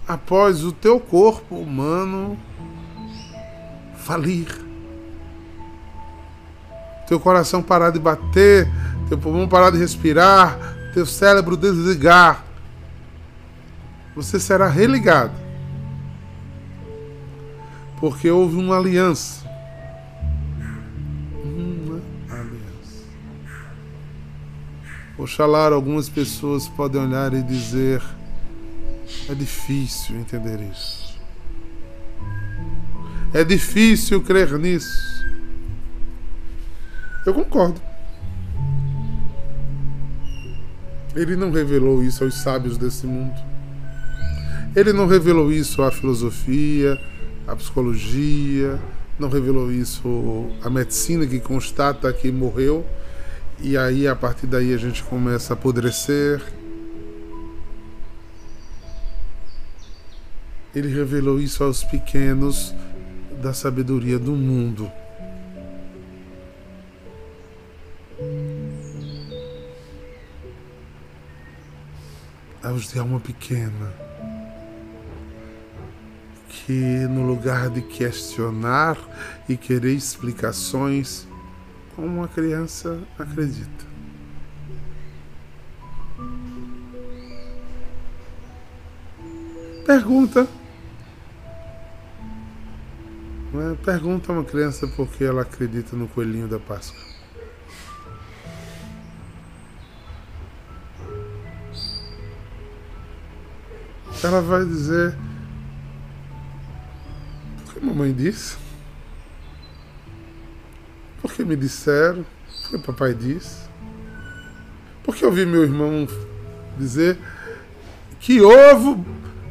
após 0.07 0.64
o 0.64 0.72
teu 0.72 1.00
corpo 1.00 1.57
humano 1.57 2.38
falir 3.96 4.62
teu 7.12 7.20
coração 7.20 7.62
parar 7.62 7.90
de 7.90 7.98
bater, 7.98 8.66
teu 9.07 9.18
pulmão 9.18 9.46
parar 9.46 9.70
de 9.70 9.76
respirar, 9.76 10.59
teu 10.94 11.05
cérebro 11.05 11.59
desligar, 11.59 12.42
você 14.16 14.40
será 14.40 14.66
religado. 14.66 15.41
Porque 18.03 18.29
houve 18.29 18.57
uma 18.57 18.77
aliança. 18.77 19.49
Uma 21.45 22.03
aliança. 22.29 23.05
Oxalá 25.17 25.69
algumas 25.69 26.09
pessoas 26.09 26.67
podem 26.67 27.01
olhar 27.01 27.33
e 27.33 27.45
dizer: 27.45 28.03
é 29.31 29.35
difícil 29.37 30.17
entender 30.17 30.59
isso. 30.62 31.17
É 33.33 33.45
difícil 33.45 34.21
crer 34.21 34.59
nisso. 34.59 35.25
Eu 37.25 37.33
concordo. 37.33 37.81
Ele 41.15 41.37
não 41.37 41.53
revelou 41.53 42.03
isso 42.03 42.25
aos 42.25 42.35
sábios 42.35 42.77
desse 42.77 43.07
mundo. 43.07 43.41
Ele 44.75 44.93
não 44.93 45.07
revelou 45.07 45.53
isso 45.53 45.81
à 45.83 45.93
filosofia, 45.93 46.99
à 47.46 47.57
psicologia, 47.57 48.78
não 49.18 49.28
revelou 49.28 49.70
isso 49.72 50.50
à 50.62 50.70
medicina 50.70 51.26
que 51.26 51.40
constata 51.40 52.12
que 52.12 52.31
morreu 52.31 52.87
e 53.61 53.76
aí 53.76 54.09
a 54.09 54.16
partir 54.16 54.46
daí 54.46 54.74
a 54.74 54.76
gente 54.76 55.02
começa 55.05 55.52
a 55.52 55.55
apodrecer. 55.55 56.42
Ele 60.74 60.88
revelou 60.88 61.38
isso 61.38 61.62
aos 61.62 61.85
pequenos 61.85 62.74
da 63.42 63.52
sabedoria 63.52 64.18
do 64.18 64.33
mundo. 64.33 64.90
aos 72.62 72.88
de 72.88 72.98
alma 72.98 73.18
pequena, 73.18 73.92
que 76.66 77.07
no 77.09 77.27
lugar 77.27 77.68
de 77.70 77.83
questionar 77.83 78.96
e 79.48 79.57
querer 79.57 79.94
explicações, 79.94 81.27
como 81.96 82.07
uma 82.18 82.29
criança 82.29 83.01
acredita. 83.18 83.92
Pergunta. 89.85 90.46
É? 93.55 93.75
Pergunta 93.85 94.33
a 94.33 94.37
uma 94.37 94.44
criança 94.44 94.87
por 94.87 95.09
que 95.09 95.25
ela 95.25 95.42
acredita 95.42 95.96
no 95.96 96.09
coelhinho 96.09 96.48
da 96.48 96.59
Páscoa. 96.59 97.03
Ela 104.25 104.40
vai 104.40 104.64
dizer 104.64 105.18
mamãe 107.92 108.12
disse? 108.12 108.57
Porque 111.20 111.44
me 111.44 111.55
disseram? 111.55 112.24
Porque 112.62 112.78
papai 112.78 113.12
disse? 113.12 113.61
Porque 115.05 115.24
eu 115.24 115.31
vi 115.31 115.44
meu 115.44 115.62
irmão 115.62 116.09
dizer 116.78 117.18
que 118.18 118.40
ovo, 118.40 119.05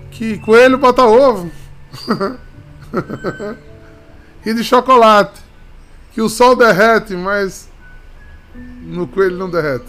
que 0.09 0.39
coelho 0.39 0.79
bota 0.79 1.03
ovo. 1.03 1.51
e 4.45 4.53
de 4.53 4.63
chocolate. 4.63 5.39
Que 6.11 6.21
o 6.21 6.27
sol 6.27 6.55
derrete, 6.55 7.13
mas 7.13 7.69
no 8.81 9.07
coelho 9.07 9.37
não 9.37 9.49
derrete. 9.49 9.85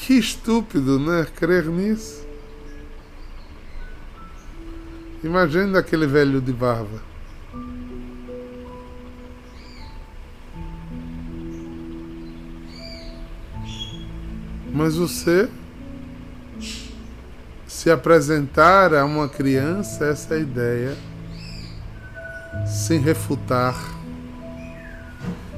Que 0.00 0.14
estúpido, 0.14 0.98
né? 0.98 1.26
Crer 1.34 1.64
nisso. 1.66 2.29
Imagine 5.22 5.76
aquele 5.76 6.06
velho 6.06 6.40
de 6.40 6.52
barba. 6.52 7.02
Mas 14.72 14.96
você 14.96 15.48
se 17.66 17.90
apresentar 17.90 18.94
a 18.94 19.04
uma 19.04 19.28
criança 19.28 20.06
essa 20.06 20.38
ideia 20.38 20.96
sem 22.66 22.98
refutar, 22.98 23.76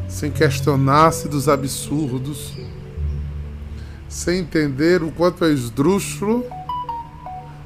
sem 0.08 0.30
questionar-se 0.30 1.28
dos 1.28 1.48
absurdos, 1.48 2.52
sem 4.08 4.40
entender 4.40 5.02
o 5.02 5.12
quanto 5.12 5.44
é 5.44 5.50
esdrúxulo, 5.50 6.44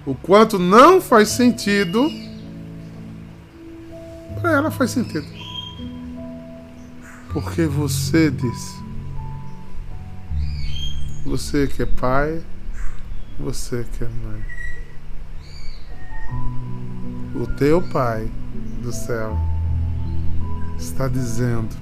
o 0.06 0.14
quanto 0.14 0.56
não 0.56 1.00
faz 1.00 1.30
sentido, 1.30 2.08
para 4.40 4.52
ela 4.52 4.70
faz 4.70 4.92
sentido. 4.92 5.26
Porque 7.32 7.66
você 7.66 8.30
disse. 8.30 8.86
Você 11.26 11.66
que 11.66 11.82
é 11.82 11.86
pai, 11.86 12.40
você 13.38 13.84
que 13.92 14.04
é 14.04 14.08
mãe. 14.08 14.44
O 17.34 17.46
teu 17.56 17.82
pai 17.82 18.30
do 18.80 18.92
céu 18.92 19.36
está 20.78 21.08
dizendo 21.08 21.74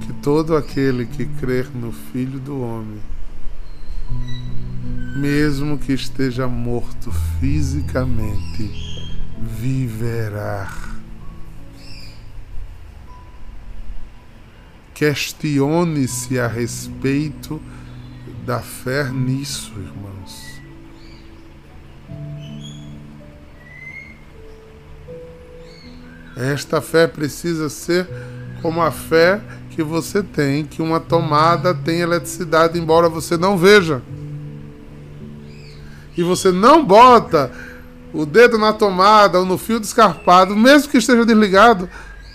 que 0.00 0.12
todo 0.14 0.56
aquele 0.56 1.06
que 1.06 1.26
crer 1.26 1.70
no 1.72 1.92
Filho 1.92 2.40
do 2.40 2.60
Homem, 2.60 3.00
mesmo 5.16 5.78
que 5.78 5.92
esteja 5.92 6.46
morto 6.46 7.10
fisicamente, 7.40 8.70
viverá. 9.38 10.70
Questione-se 14.94 16.38
a 16.38 16.46
respeito 16.46 17.60
da 18.44 18.60
fé 18.60 19.10
nisso, 19.10 19.72
irmãos. 19.76 20.60
Esta 26.36 26.82
fé 26.82 27.06
precisa 27.06 27.70
ser 27.70 28.06
como 28.60 28.82
a 28.82 28.90
fé 28.90 29.40
que 29.70 29.82
você 29.82 30.22
tem, 30.22 30.64
que 30.64 30.82
uma 30.82 31.00
tomada 31.00 31.74
tem 31.74 32.00
eletricidade, 32.00 32.78
embora 32.78 33.08
você 33.08 33.36
não 33.36 33.56
veja. 33.56 34.02
E 36.16 36.22
você 36.22 36.50
não 36.50 36.84
bota 36.84 37.52
o 38.12 38.24
dedo 38.24 38.56
na 38.56 38.72
tomada 38.72 39.38
ou 39.38 39.44
no 39.44 39.58
fio 39.58 39.78
descarpado, 39.78 40.56
mesmo 40.56 40.90
que 40.90 40.98
esteja 40.98 41.24
desligado, 41.24 41.88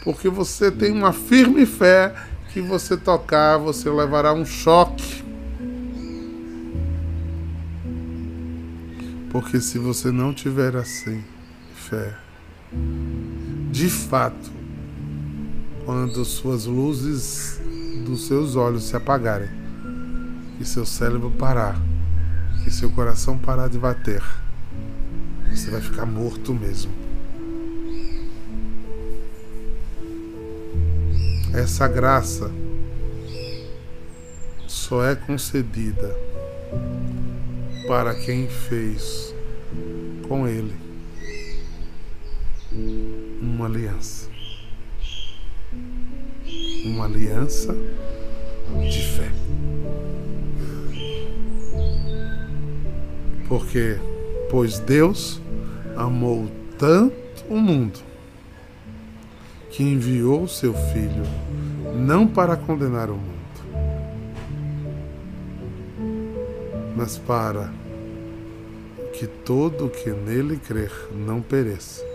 porque 0.03 0.29
você 0.29 0.69
tem 0.69 0.91
uma 0.91 1.11
firme 1.11 1.65
fé 1.65 2.13
que 2.53 2.61
você 2.61 2.95
tocar, 2.97 3.57
você 3.57 3.89
levará 3.89 4.33
um 4.33 4.45
choque. 4.45 5.23
Porque 9.31 9.61
se 9.61 9.79
você 9.79 10.11
não 10.11 10.33
tiver 10.33 10.75
assim 10.75 11.23
fé, 11.73 12.13
de 13.71 13.89
fato, 13.89 14.51
quando 15.85 16.23
suas 16.25 16.65
luzes 16.65 17.59
dos 18.05 18.27
seus 18.27 18.55
olhos 18.55 18.83
se 18.83 18.95
apagarem, 18.95 19.49
e 20.59 20.65
seu 20.65 20.85
cérebro 20.85 21.31
parar, 21.31 21.81
e 22.65 22.71
seu 22.71 22.89
coração 22.91 23.37
parar 23.37 23.67
de 23.67 23.77
bater, 23.77 24.23
você 25.49 25.69
vai 25.69 25.81
ficar 25.81 26.05
morto 26.05 26.53
mesmo. 26.53 26.91
Essa 31.53 31.87
graça 31.87 32.49
só 34.67 35.03
é 35.03 35.15
concedida 35.15 36.15
para 37.87 38.15
quem 38.15 38.47
fez 38.47 39.33
com 40.27 40.47
Ele 40.47 40.73
uma 43.41 43.65
aliança. 43.65 44.29
Uma 46.85 47.05
aliança 47.05 47.75
de 48.89 49.01
fé. 49.17 49.40
Porque, 53.51 53.97
pois 54.49 54.79
Deus 54.79 55.41
amou 55.97 56.49
tanto 56.79 57.43
o 57.49 57.57
mundo 57.57 57.99
que 59.69 59.83
enviou 59.83 60.47
seu 60.47 60.73
Filho 60.73 61.25
não 61.93 62.25
para 62.25 62.55
condenar 62.55 63.09
o 63.09 63.15
mundo, 63.15 63.27
mas 66.95 67.17
para 67.17 67.73
que 69.11 69.27
todo 69.27 69.89
que 69.89 70.11
nele 70.11 70.55
crer 70.55 71.09
não 71.13 71.41
pereça, 71.41 72.05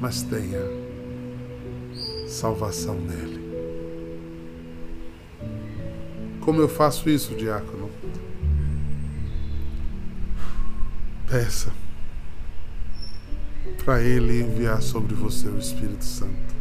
mas 0.00 0.24
tenha 0.24 0.62
salvação 2.26 2.96
nele. 2.96 3.38
Como 6.40 6.60
eu 6.60 6.68
faço 6.68 7.08
isso, 7.08 7.36
diácono? 7.36 7.88
Peça 11.30 11.70
para 13.84 14.00
Ele 14.00 14.40
enviar 14.40 14.80
sobre 14.80 15.14
você 15.14 15.46
o 15.46 15.58
Espírito 15.58 16.04
Santo, 16.04 16.54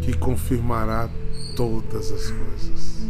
que 0.00 0.16
confirmará 0.16 1.10
todas 1.56 2.12
as 2.12 2.30
coisas. 2.30 3.08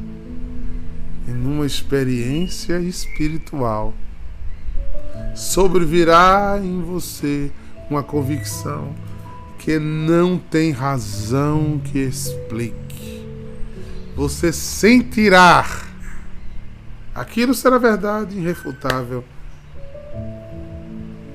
E 1.28 1.30
numa 1.32 1.66
experiência 1.66 2.80
espiritual, 2.80 3.92
sobrevirá 5.34 6.58
em 6.62 6.80
você 6.80 7.52
uma 7.90 8.02
convicção 8.02 8.94
que 9.58 9.78
não 9.78 10.38
tem 10.38 10.70
razão 10.70 11.78
que 11.78 11.98
explique. 11.98 13.26
Você 14.16 14.50
sentirá. 14.50 15.66
Aquilo 17.14 17.52
será 17.52 17.76
verdade 17.76 18.38
irrefutável 18.38 19.22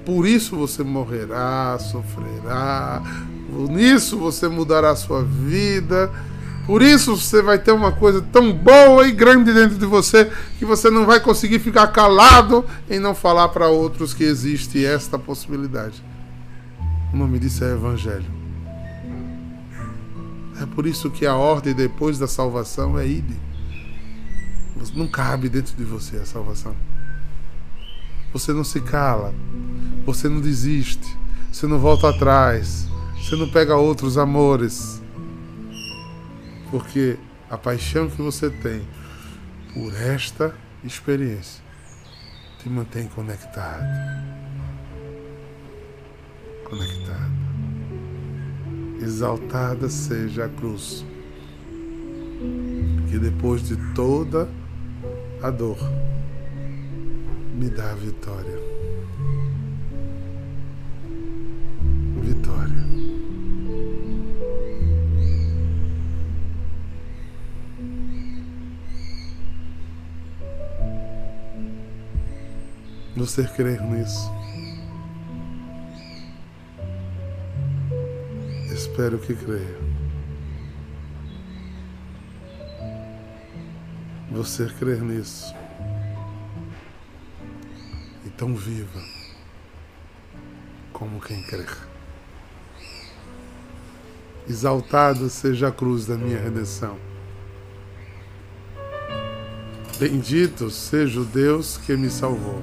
por 0.06 0.28
isso 0.28 0.56
você 0.56 0.84
morrerá, 0.84 1.78
sofrerá, 1.80 3.02
nisso 3.70 4.18
você 4.18 4.48
mudará 4.48 4.91
a 4.91 4.96
sua 4.96 5.24
vida. 5.24 6.12
Por 6.65 6.82
isso 6.82 7.15
você 7.15 7.41
vai 7.41 7.60
ter 7.60 7.72
uma 7.72 7.91
coisa 7.91 8.22
tão 8.22 8.52
boa 8.52 9.08
e 9.08 9.12
grande 9.12 9.54
dentro 9.54 9.78
de 9.78 9.86
você 9.86 10.32
que 10.58 10.65
você 10.65 10.89
não 10.89 11.06
vai 11.06 11.20
conseguir 11.20 11.60
ficar 11.60 11.88
calado 11.88 12.65
em 12.89 13.00
não 13.00 13.13
falar 13.13 13.50
para 13.50 13.68
outros 13.68 14.13
que 14.13 14.24
existe 14.24 14.84
esta 14.84 15.20
possibilidade. 15.20 16.04
O 17.13 17.18
nome 17.18 17.38
disso 17.38 17.63
é 17.63 17.72
Evangelho. 17.72 18.26
É 20.62 20.65
por 20.65 20.88
isso 20.88 21.12
que 21.12 21.26
a 21.26 21.36
ordem 21.36 21.74
depois 21.74 22.18
da 22.18 22.28
salvação 22.28 22.98
é 22.98 23.06
ide. 23.06 23.36
Não 24.96 25.08
cabe 25.08 25.50
dentro 25.50 25.76
de 25.76 25.84
você 25.84 26.18
a 26.18 26.26
salvação. 26.26 26.76
Você 28.36 28.52
não 28.52 28.65
se 28.65 28.82
cala. 28.82 29.34
Você 30.06 30.28
não 30.28 30.41
desiste. 30.41 31.17
Você 31.50 31.65
não 31.67 31.80
volta 31.80 32.10
atrás. 32.10 32.86
Você 33.17 33.34
não 33.38 33.50
pega 33.50 33.78
outros 33.78 34.17
amores. 34.17 35.02
Porque 36.69 37.17
a 37.50 37.58
paixão 37.58 38.10
que 38.10 38.21
você 38.21 38.50
tem 38.50 38.86
por 39.74 39.95
esta 39.95 40.54
experiência 40.84 41.63
te 42.62 42.67
mantém 42.67 43.08
conectado. 43.08 43.86
Conectado. 46.65 47.32
Exaltada 49.02 49.88
seja 49.88 50.43
a 50.43 50.50
cruz. 50.50 51.06
Que 53.10 53.17
depois 53.17 53.65
de 53.65 53.78
toda 53.93 54.50
a 55.41 55.50
dor 55.50 55.78
me 57.56 57.70
dá 57.70 57.91
a 57.91 57.96
vitória. 57.96 58.60
Vitória. 62.22 62.86
Você 73.15 73.46
crer 73.46 73.82
nisso? 73.82 74.30
Espero 78.74 79.18
que 79.18 79.34
creia. 79.34 79.86
Você 84.32 84.65
crer 84.65 85.02
nisso? 85.02 85.56
Então 88.36 88.54
viva 88.54 89.02
como 90.91 91.21
quem 91.21 91.41
crer. 91.43 91.69
Exaltada 94.45 95.30
seja 95.30 95.69
a 95.69 95.71
cruz 95.71 96.06
da 96.06 96.17
minha 96.17 96.38
redenção. 96.38 96.98
Bendito 99.98 100.69
seja 100.69 101.21
o 101.21 101.24
Deus 101.24 101.78
que 101.78 101.95
me 101.95 102.10
salvou. 102.10 102.62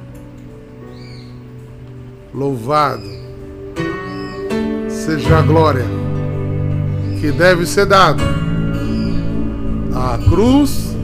Louvado 2.35 3.09
seja 4.91 5.39
a 5.39 5.43
glória 5.43 5.87
que 7.19 7.33
deve 7.33 7.65
ser 7.65 7.87
dada 7.87 8.23
à 9.95 10.19
cruz 10.29 10.95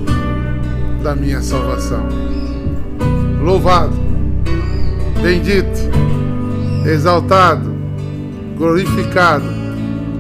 da 1.03 1.17
minha 1.17 1.41
salvação. 1.41 2.07
Louvado, 3.43 3.98
bendito, 5.23 5.79
exaltado, 6.87 7.71
glorificado 8.57 9.47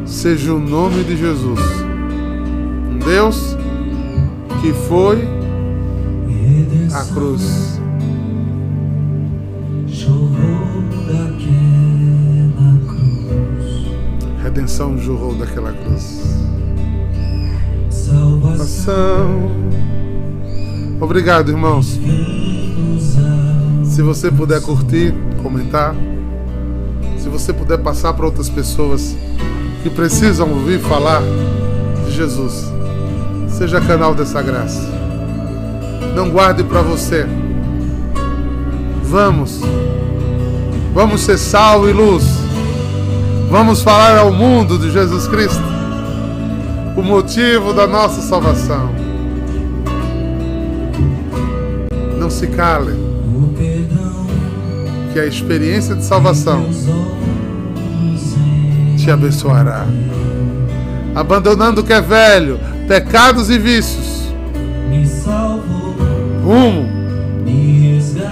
seja 0.06 0.52
o 0.54 0.58
nome 0.58 1.04
de 1.04 1.16
Jesus. 1.16 1.60
Um 2.90 2.98
Deus 2.98 3.56
que 4.60 4.72
foi 4.72 5.18
a 6.92 7.04
cruz 7.14 7.78
redenção 14.58 14.98
jorrou 14.98 15.34
daquela 15.34 15.72
cruz. 15.72 16.20
Salvação. 17.90 19.50
Obrigado, 21.00 21.50
irmãos. 21.50 21.98
Se 23.98 24.02
você 24.02 24.30
puder 24.30 24.62
curtir, 24.62 25.12
comentar, 25.42 25.92
se 27.18 27.28
você 27.28 27.52
puder 27.52 27.78
passar 27.78 28.12
para 28.12 28.26
outras 28.26 28.48
pessoas 28.48 29.16
que 29.82 29.90
precisam 29.90 30.52
ouvir 30.52 30.78
falar 30.78 31.20
de 32.06 32.12
Jesus, 32.12 32.64
seja 33.48 33.80
canal 33.80 34.14
dessa 34.14 34.40
graça. 34.40 34.88
Não 36.14 36.30
guarde 36.30 36.62
para 36.62 36.80
você. 36.80 37.26
Vamos. 39.02 39.62
Vamos 40.94 41.22
ser 41.22 41.36
sal 41.36 41.88
e 41.88 41.92
luz 41.92 42.24
Vamos 43.50 43.82
falar 43.82 44.16
ao 44.16 44.32
mundo 44.32 44.78
de 44.78 44.92
Jesus 44.92 45.26
Cristo, 45.26 45.64
o 46.96 47.02
motivo 47.02 47.72
da 47.72 47.84
nossa 47.84 48.20
salvação. 48.20 48.92
Não 52.16 52.30
se 52.30 52.46
cale, 52.46 53.07
que 55.18 55.22
a 55.22 55.26
experiência 55.26 55.96
de 55.96 56.04
salvação 56.04 56.70
te 58.96 59.10
abençoará. 59.10 59.84
Abandonando 61.12 61.80
o 61.80 61.84
que 61.84 61.92
é 61.92 62.00
velho, 62.00 62.60
pecados 62.86 63.50
e 63.50 63.58
vícios, 63.58 64.32
rumo 66.44 66.88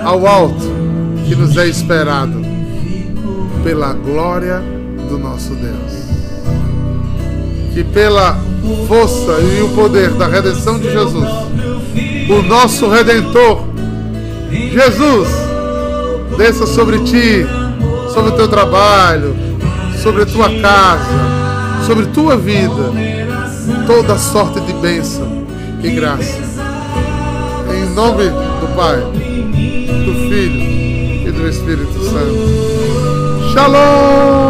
ao 0.05 0.25
alto 0.29 0.65
que 1.27 1.35
nos 1.35 1.57
é 1.57 1.67
esperado 1.67 2.41
pela 3.65 3.93
glória 3.93 4.63
do 5.09 5.19
nosso 5.19 5.57
Deus. 5.57 6.07
Que 7.75 7.83
pela 7.83 8.39
força 8.87 9.41
e 9.41 9.61
o 9.61 9.71
poder 9.71 10.11
da 10.13 10.29
redenção 10.29 10.79
de 10.79 10.93
Jesus, 10.93 11.29
o 12.29 12.43
nosso 12.43 12.89
redentor, 12.89 13.65
Jesus, 14.73 15.46
desça 16.37 16.67
sobre 16.67 16.99
ti, 17.01 17.47
sobre 18.13 18.31
o 18.31 18.33
teu 18.33 18.49
trabalho, 18.49 19.35
sobre 20.03 20.23
a 20.23 20.27
tua 20.27 20.49
casa, 20.61 21.85
sobre 21.87 22.07
tua 22.07 22.37
vida, 22.37 22.93
toda 23.87 24.19
sorte 24.19 24.61
de 24.61 24.73
bênção 24.75 25.47
e 25.83 25.91
graça. 25.91 26.41
Em 27.75 27.95
nome 27.95 28.25
do 28.25 28.77
Pai, 28.77 29.01
do 29.01 30.13
Filho 30.29 31.29
e 31.29 31.33
do 31.33 31.49
Espírito 31.49 32.05
Santo. 32.05 33.53
Shalom! 33.53 34.46